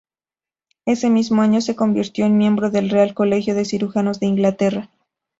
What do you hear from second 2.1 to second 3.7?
en miembro del Real Colegio de